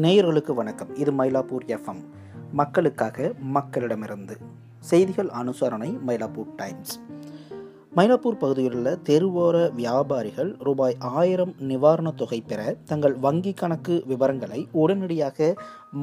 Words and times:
நேயர்களுக்கு 0.00 0.54
வணக்கம். 0.54 0.96
இது 0.96 1.12
மயிலாப்பூர் 1.12 1.64
எஃப்எம். 1.66 2.04
மக்களுக்காக 2.52 3.32
மக்களிடமிருந்து 3.54 4.36
செய்திகள் 4.78 5.26
அனுசரணை 5.26 5.98
மயிலாப்பூர் 6.06 6.54
டைம்ஸ். 6.56 7.00
மயிலாப்பூர் 7.96 8.38
பகுதியிலுள்ள 8.38 8.98
தெருவோர 9.08 9.72
வியாபாரிகள் 9.72 10.56
ரூபாய் 10.58 10.96
ஆயிரம் 10.98 11.54
நிவாரணத் 11.58 12.14
தொகை 12.14 12.40
பெற 12.40 12.76
தங்கள் 12.84 13.14
வங்கி 13.14 13.52
கணக்கு 13.52 14.02
விவரங்களை 14.06 14.68
உடனடியாக 14.72 15.54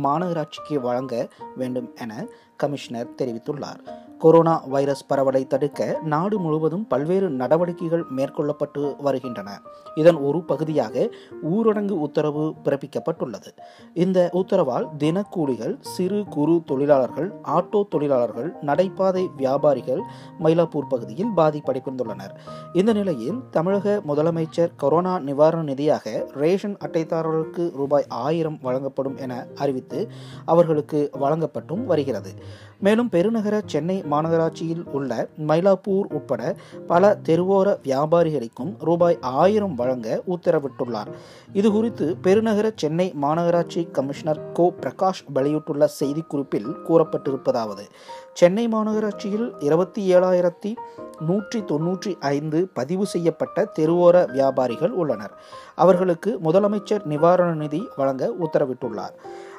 மாநகராட்சிக்கு 0.03 0.79
வழங்க 0.81 1.27
வேண்டும் 1.55 1.91
என 1.95 2.25
கமிஷனர் 2.57 3.13
தெரிவித்துள்ளார். 3.21 4.04
கொரோனா 4.19 4.63
வைரஸ் 4.67 5.07
பரவலை 5.07 5.47
தடுக்க 5.47 5.99
நாடு 6.03 6.39
முழுவதும் 6.39 6.87
பல்வேறு 6.87 7.29
நடவடிக்கைகள் 7.29 8.03
மேற்கொள்ளப்பட்டு 8.15 8.95
வருகின்றன. 8.97 9.61
இதன் 9.95 10.15
ஒரு 10.15 10.43
பகுதியாக 10.43 11.09
ஊரடங்கு 11.43 11.91
உத்தரவு 11.91 12.53
பிறப்பிக்கப்பட்டுள்ளது. 12.63 13.49
இந்த 13.93 14.29
உத்தரவால் 14.33 14.87
தினக்கூலிகள் 14.99 15.77
சிறு 15.79 16.25
குறு 16.29 16.61
தொழிலாளர்கள் 16.65 17.33
ஆட்டோ 17.43 17.87
தொழிலாளர்கள் 17.89 18.53
நடைபாதை 18.61 19.29
வியாபாரிகள் 19.37 20.01
மயிலாப்பூர் 20.43 20.89
பகுதியில் 20.89 21.31
பாதிப்படைந்துள்ளனர். 21.37 22.33
இந்த 22.73 22.93
நிலையில் 22.93 23.39
தமிழக 23.51 24.01
முதலமைச்சர் 24.07 24.71
கொரோனா 24.77 25.19
நிவாரண 25.19 25.73
நிதியாக 25.73 26.31
ரேஷன் 26.31 26.77
அட்டைதாரர்களுக்கு 26.77 27.75
ரூபாய் 27.75 28.05
ஆயிரம் 28.09 28.59
வழங்கப்படும் 28.61 29.17
என 29.17 29.45
அறிவித்து 29.55 30.07
அவர்களுக்கு 30.45 31.09
வழங்கப்பட்டும் 31.19 31.85
வருகிறது. 31.85 32.33
மேலும் 32.79 33.09
பெருநகர 33.09 33.61
சென்னை 33.65 34.03
மாநகராட்சியில் 34.11 34.83
உள்ள 34.91 35.27
மயிலாப்பூர் 35.47 36.07
உட்பட 36.17 36.55
பல 36.87 37.03
தெருவோர 37.25 37.67
வியாபாரிகளுக்கும் 37.83 38.73
ரூபாய் 38.79 39.17
ஆயிரம் 39.21 39.75
வழங்க 39.75 40.21
உத்தரவிட்டுள்ளார். 40.27 41.11
இது 41.53 41.71
குறித்து 41.71 42.15
பெருநகர 42.23 42.71
சென்னை 42.75 43.07
மாநகராட்சி 43.21 43.83
கமிஷனர் 43.91 44.51
கோ. 44.51 44.67
பிரகாஷ் 44.81 45.23
வெளியிட்டுள்ள 45.33 45.89
செய்திக்குறிப்பில் 45.99 46.69
கூறப்பட்டிருப்பதாவது 46.87 47.85
சென்னை 48.33 48.67
மாநகராட்சியில் 48.67 49.47
இருபத்தி 49.59 50.01
ஏழாயிரத்தி 50.15 50.71
நூற்றி 51.19 51.59
தொன்னூற்றி 51.59 52.11
ஐந்து 52.19 52.59
பதிவு 52.73 53.05
செய்யப்பட்ட 53.05 53.67
தெருவோர 53.79 54.15
வியாபாரிகள் 54.31 54.93
உள்ளனர். 55.01 55.33
அவர்களுக்கு 55.75 56.39
முதலமைச்சர் 56.43 57.05
நிவாரண 57.05 57.53
நிதி 57.53 57.81
வழங்க 57.97 58.33
உத்தரவிட்டுள்ளார். 58.45 59.13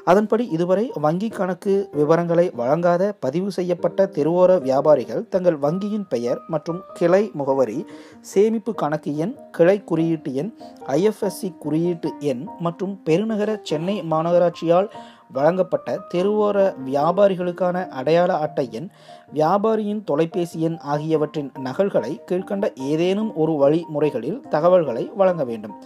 அதன்படி 0.06 0.48
இதுவரை 0.48 0.90
வங்கி 0.94 1.28
கணக்கு 1.28 1.88
விவரங்களை 1.92 2.50
வழங்காத 2.54 3.12
பதிவு 3.20 3.52
செய்யப்பட்ட 3.52 4.06
தெருவோர 4.06 4.58
வியாபாரிகள் 4.58 5.28
தங்கள் 5.28 5.56
வங்கியின் 5.58 6.06
பெயர் 6.08 6.40
மற்றும் 6.46 6.80
கிளை 6.94 7.30
முகவரி 7.34 7.86
சேமிப்பு 8.20 8.74
கணக்கு 8.74 9.16
எண் 9.16 9.34
கிளை 9.50 9.84
குறியீட்டு 9.84 10.34
எண் 10.34 10.52
ஐஎஃப்எஸ்சி 10.86 11.54
குறியீட்டு 11.58 12.12
எண் 12.20 12.44
மற்றும் 12.58 12.94
பெருநகர 13.04 13.58
சென்னை 13.62 14.02
மாநகராட்சியால் 14.10 14.90
வழங்கப்பட்ட 15.32 15.98
தெருவோர 16.14 16.74
வியாபாரிகளுக்கான 16.86 17.88
அடையாள 17.88 18.36
அட்டை 18.36 18.66
எண் 18.72 18.88
வியாபாரியின் 19.32 20.04
தொலைபேசி 20.04 20.60
எண் 20.60 20.78
ஆகியவற்றின் 20.82 21.50
நகல்களை 21.58 22.20
கீழ்கண்ட 22.30 22.72
ஏதேனும் 22.74 23.34
ஒரு 23.34 23.52
வழிமுறைகளில் 23.52 24.40
தகவல்களை 24.48 25.10
வழங்க 25.16 25.44
வேண்டும். 25.44 25.76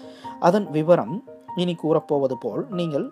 அதன் 0.40 0.70
விவரம் 0.70 1.24
இனி 1.56 1.76
கூறப்போவது 1.82 2.34
போல் 2.40 2.66
நீங்கள் 2.70 3.06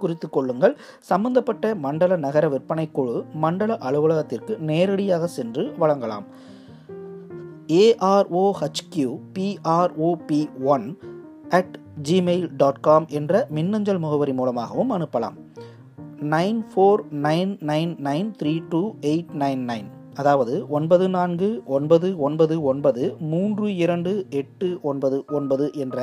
குறித்து 0.00 0.28
கொள்ளுங்கள். 0.30 0.74
சம்பந்தப்பட்ட 1.10 1.74
மண்டல 1.84 2.16
நகர 2.26 2.44
விற்பனை 2.48 2.86
குழு 2.90 3.16
மண்டல 3.44 3.78
அலுவலகத்திற்கு 3.88 4.56
நேரடியாக 4.70 5.28
சென்று 5.36 5.64
வழங்கலாம். 5.78 6.26
AROHQ 7.82 9.10
PROB 9.34 10.40
one 10.74 10.86
at 11.58 11.76
Gmail 12.08 12.48
dot 12.56 12.82
com 12.86 13.06
என்ற 13.18 13.46
மின்னஞ்சல் 13.50 14.02
முகவரி 14.04 14.32
மூலமாகவும் 14.32 14.92
அனுப்பலாம். 14.96 15.36
Nine 16.34 16.60
four 16.70 17.02
nine 17.26 17.52
nine 17.70 17.92
nine 18.08 18.28
three 18.40 18.54
two 18.68 18.82
eight 19.10 19.32
nine 19.42 19.62
nine 19.70 19.88
அதாவது 20.14 20.54
ஒன்பது 20.76 21.04
நான்கு 21.08 21.48
ஒன்பது 21.74 22.08
ஒன்பது 22.26 22.54
ஒன்பது 22.70 23.02
மூன்று 23.30 23.66
இரண்டு 23.84 24.12
எட்டு 24.30 24.68
ஒன்பது 24.82 25.18
ஒன்பது 25.36 25.66
என்ற 25.82 25.98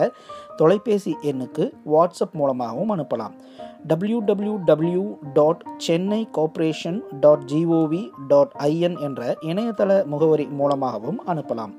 தொலைபேசி 0.60 1.12
எண்ணுக்கு 1.22 1.66
வாட்ஸ்அப் 1.94 2.36
மூலமாகவும் 2.40 2.92
அனுப்பலாம். 2.96 3.36
W 3.84 4.20
W 4.66 5.16
dot 5.34 5.66
Chennai 5.78 6.28
corporation 6.32 7.02
dot 7.20 7.44
GOV 7.54 8.10
dot 8.28 8.52
IN 8.60 9.00
என்ற 9.00 9.38
இணையதள 9.42 10.06
முகவரி 10.06 10.46
மூலமாகவும் 10.46 11.22
அனுப்பலாம். 11.28 11.76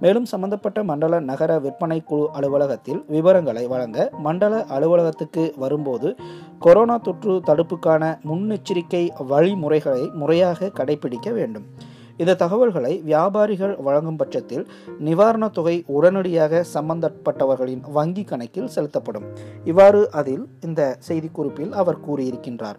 மேலும் 0.00 0.24
சம்பந்தப்பட்ட 0.24 0.82
மண்டல 0.82 1.20
நகர 1.20 1.58
விற்பனை 1.58 2.02
குழு 2.02 2.30
அலுவலகத்தில் 2.32 3.04
விவரங்களை 3.08 3.66
வழங்க 3.66 4.10
மண்டல 4.18 4.64
அலுவலகத்துக்கு 4.64 5.52
வரும்போது 5.56 6.16
கொரோனா 6.58 6.96
தொற்று 6.96 7.42
தடுப்புக்கான 7.46 8.18
முன்னெச்சரிக்கை 8.28 9.24
வழிமுறைகளை 9.26 10.10
முறையாக 10.14 10.70
கடைபிடிக்க 10.74 11.32
வேண்டும். 11.32 11.79
இந்த 12.20 12.34
தகவல்களை 12.34 13.02
வியாபாரிகள் 13.04 13.74
வழங்கும் 13.76 14.16
பட்சத்தில் 14.16 14.64
நிவாரணத் 15.04 15.56
தொகை 15.58 15.84
உடனடியாக 15.86 16.64
சம்பந்தப்பட்டவர்களின் 16.74 17.90
வங்கி 17.92 18.24
கணக்கில் 18.24 18.68
செலுத்தப்படும். 18.68 19.26
இவ்வாறு 19.64 20.10
அதில் 20.10 20.44
இந்த 20.60 20.98
செய்திக்குறிப்பில் 21.08 21.72
அவர் 21.72 22.04
கூறியிருக்கின்றார். 22.08 22.78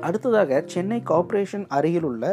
அடுத்ததாக 0.00 0.62
சென்னை 0.66 1.02
கார்ப்பரேஷன் 1.02 1.66
அருகிலுள்ள 1.68 2.24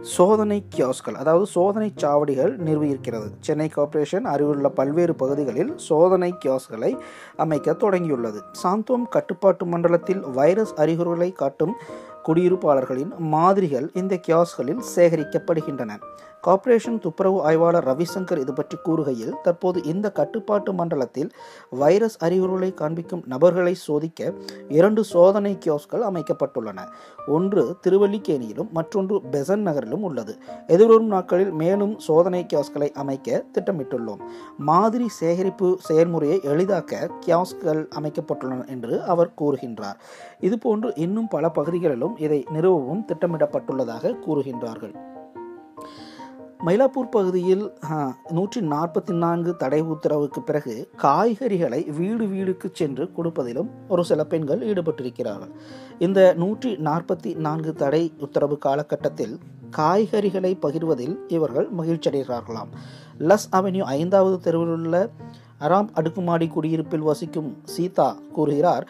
சோதனை 0.00 0.64
கியாஸ்கள் 0.76 1.18
அதாவது 1.22 1.46
சோதனை 1.46 1.92
சாவடிகள் 1.96 2.54
நிறுவியிருக்கிறது. 2.66 3.28
சென்னை 3.40 3.68
கார்ப்பரேஷன் 3.68 4.24
அருகிலுள்ள 4.24 4.68
பல்வேறு 4.68 5.14
பகுதிகளில் 5.14 5.72
சோதனை 5.76 6.34
கியாஸ்களை 6.44 6.98
அமைக்க 7.36 7.72
தொடங்கியுள்ளது. 7.72 8.40
சாந்தோம் 8.62 9.08
கட்டுப்பாட்டு 9.10 9.66
மண்டலத்தில் 9.66 10.20
வைரஸ் 10.20 10.74
அறிகுறிகளை 10.74 11.32
காட்டும் 11.32 11.74
குடியிருப்பாளர்களின் 12.28 13.18
மாதிரிகள் 13.18 13.90
இந்த 13.94 14.20
கியாஸ்களில் 14.26 14.82
சேகரிக்கப்படுகின்றன. 14.94 15.92
கார்ப்பரேஷன் 16.40 16.98
துப்புரவு 16.98 17.42
ஆய்வாளர் 17.42 17.86
ரவிசங்கர் 17.86 18.38
இது 18.38 18.52
பற்றி 18.52 18.76
கூறுகையில் 18.84 19.40
தற்போது 19.42 19.84
இந்த 19.84 20.12
கட்டுப்பாட்டு 20.12 20.72
மண்டலத்தில் 20.72 21.30
வைரஸ் 21.70 22.16
அறிகுறிகளை 22.18 22.74
காண்பிக்கும் 22.74 23.22
நபர்களை 23.26 23.74
சோதிக்க 23.74 24.32
இரண்டு 24.68 25.04
சோதனை 25.04 25.58
கியோஸ்கள் 25.64 26.04
அமைக்கப்பட்டுள்ளன. 26.10 26.78
ஒன்று 27.26 27.76
திருவல்லிக்கேணியிலும் 27.86 28.70
மற்றொன்று 28.70 29.20
பெசன் 29.32 29.64
நகரிலும் 29.68 30.02
உள்ளது. 30.02 30.36
எதிர்வரும் 30.66 31.06
நாட்களில் 31.06 31.50
மேலும் 31.50 31.98
சோதனை 31.98 32.46
கியாஸ்களை 32.54 32.90
அமைக்க 32.92 33.44
திட்டமிட்டுள்ளோம். 33.54 34.22
மாதிரி 34.58 35.08
சேகரிப்பு 35.08 35.78
செயல்முறையை 35.80 36.40
எளிதாக்க 36.44 37.10
கியாஸ்கள் 37.26 37.88
அமைக்கப்பட்டுள்ளன 38.00 38.68
என்று 38.68 39.02
அவர் 39.02 39.32
கூறுகின்றார். 39.40 39.98
இதுபோன்று 40.40 40.92
இன்னும் 40.94 41.28
பல 41.28 41.50
பகுதிகளிலும் 41.50 42.15
இதை 42.24 42.40
நிறுவவும் 42.54 43.04
திட்டமிடப்பட்டுள்ளதாக 43.08 44.14
கூறுகின்றார்கள். 44.26 44.94
மயிலாப்பூர் 46.66 47.10
பகுதியில் 47.14 47.64
நூற்றி 48.36 48.60
நாற்பத்தி 48.60 49.12
நான்கு 49.14 49.52
தடை 49.56 49.80
உத்தரவுக்கு 49.94 50.40
பிறகு 50.42 50.74
காய்கறிகளை 51.02 51.80
வீடு 51.98 52.24
வீடுக்கு 52.26 52.68
சென்று 52.72 53.04
கொடுப்பதிலும் 53.16 53.70
ஒரு 53.88 54.04
சில 54.04 54.24
பெண்கள் 54.24 54.62
ஈடுபட்டிருக்கிறார்கள். 54.70 55.52
இந்த 55.98 56.20
நூற்றி 56.42 56.70
நாற்பத்தி 56.88 57.32
நான்கு 57.46 57.74
தடை 57.82 58.02
உத்தரவு 58.18 58.58
காலகட்டத்தில் 58.58 59.34
காய்கறிகளை 59.78 60.52
பகிர்வதில் 60.64 61.16
இவர்கள் 61.28 61.68
மகிழ்ச்சியடைகிறார்களாம். 61.78 62.70
லஸ் 63.28 63.48
அவென்யூ 63.58 63.84
ஐந்தாவது 63.98 64.38
தெருவில் 64.46 64.74
உள்ள 64.78 64.96
அராம் 65.66 65.90
அடுக்குமாடி 65.98 66.46
குடியிருப்பில் 66.54 67.06
வசிக்கும் 67.10 67.50
சீதா 67.74 68.08
கூறுகிறார் 68.32 68.86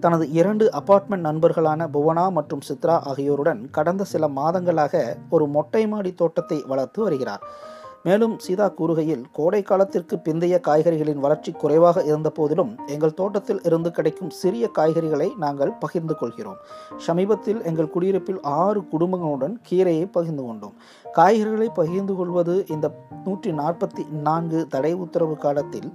தனது 0.00 0.24
இரண்டு 0.30 0.64
அபார்ட்மெண்ட் 0.72 1.26
நண்பர்களான 1.26 1.86
புவனா 1.94 2.24
மற்றும் 2.36 2.64
சித்ரா 2.68 2.94
ஆகியோருடன் 3.10 3.60
கடந்த 3.70 4.02
சில 4.04 4.24
மாதங்களாக 4.38 5.02
ஒரு 5.30 5.46
மொட்டை 5.46 5.82
மாடி 5.88 6.12
தோட்டத்தை 6.14 6.58
வளர்த்து 6.70 7.00
வருகிறார். 7.02 7.44
மேலும் 8.04 8.34
சீதா 8.38 8.66
கூறுகையில் 8.78 9.24
கோடை 9.32 9.60
காலத்திற்கு 9.62 10.16
பிந்தைய 10.26 10.56
காய்கறிகளின் 10.68 11.20
வளர்ச்சி 11.24 11.50
குறைவாக 11.52 12.04
இருந்த 12.04 12.28
போதிலும் 12.30 12.70
எங்கள் 12.86 13.14
தோட்டத்தில் 13.14 13.60
இருந்து 13.62 13.90
கிடைக்கும் 13.90 14.30
சிறிய 14.30 14.70
காய்கறிகளை 14.78 15.28
நாங்கள் 15.36 15.72
பகிர்ந்து 15.82 16.14
கொள்கிறோம். 16.16 16.58
சமீபத்தில் 17.06 17.60
எங்கள் 17.62 17.92
குடியிருப்பில் 17.96 18.40
ஆறு 18.62 18.82
குடும்பங்களுடன் 18.92 19.56
கீரையை 19.70 20.06
பகிர்ந்து 20.16 20.44
கொண்டோம். 20.46 20.74
காய்கறிகளை 21.18 21.68
பகிர்ந்து 21.80 22.16
கொள்வது 22.20 22.56
இந்த 22.68 22.88
நூற்றி 23.24 23.52
நாற்பத்தி 23.52 24.04
நான்கு 24.28 24.60
தடை 24.66 24.92
உத்தரவு 25.04 25.36
காலத்தில் 25.36 25.90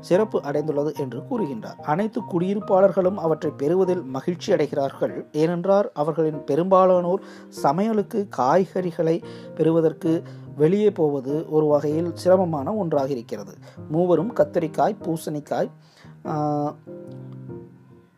சிறப்பு 0.00 0.40
அடைந்துள்ளது 0.40 0.98
என்று 0.98 1.22
கூறுகின்றார். 1.30 1.78
அனைத்து 1.82 2.20
குடியிருப்பாளர்களும் 2.32 3.14
அவற்றை 3.14 3.52
பெறுவதில் 3.56 4.02
மகிழ்ச்சி 4.02 4.52
அடைகிறார்கள். 4.52 5.14
ஏனென்றால் 5.32 5.90
அவர்களின் 5.94 6.44
பெரும்பாலானோர் 6.44 7.22
சமையலுக்கு 7.62 8.28
காய்கறிகளை 8.36 9.22
பெறுவதற்கு 9.54 10.22
வெளியே 10.56 10.90
போவது 10.90 11.46
ஒரு 11.50 11.66
வகையில் 11.66 12.10
சிரமமான 12.14 12.74
ஒன்றாக 12.74 13.08
இருக்கிறது. 13.08 13.54
மூவரும் 13.90 14.34
கத்தரிக்காய் 14.36 14.96
பூசணிக்காய் 15.04 15.70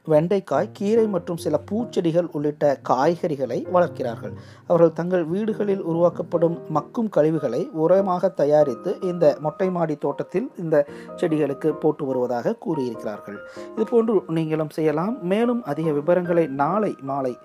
வெண்டைக்காய் 0.05 0.71
கீரை 0.73 1.07
மற்றும் 1.07 1.37
சில 1.37 1.61
பூச்செடிகள் 1.71 2.29
உள்ளிட்ட 2.33 2.81
காய்கறிகளை 2.89 3.67
வளர்க்கிறார்கள். 3.75 4.33
அவர்கள் 4.67 4.93
தங்கள் 4.93 5.25
வீடுகளில் 5.25 5.83
உருவாக்கப்படும் 5.83 6.59
மக்கும் 6.75 7.09
கழிவுகளை 7.09 7.71
உரமாக 7.81 8.35
தயாரித்து 8.35 8.99
இந்த 9.01 9.37
மொட்டை 9.41 9.71
மாடி 9.71 9.97
தோட்டத்தில் 9.97 10.51
இந்த 10.59 10.87
செடிகளுக்கு 11.17 11.73
போட்டு 11.73 12.05
வருவதாக 12.05 12.57
கூறியிருக்கிறார்கள். 12.67 13.39
இதுபோன்று 13.77 14.31
நீங்களும் 14.31 14.71
செய்யலாம். 14.71 15.27
மேலும் 15.27 15.63
அதிக 15.63 15.91
விவரங்களை 15.91 16.47
நாளை 16.47 16.97
மாலை 17.01 17.39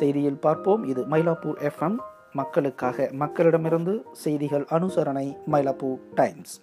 செய்தியில் 0.00 0.40
பார்ப்போம். 0.40 0.84
இது 0.84 1.02
மயிலாப்பூர் 1.02 1.70
எஃப்எம். 1.70 1.96
மக்களுக்காக 2.32 3.10
மக்களிடமிருந்து 3.18 4.02
செய்திகள் 4.12 4.66
அனுசரணை 4.70 5.36
மயிலாப்பூர் 5.52 5.98
டைம்ஸ். 6.14 6.60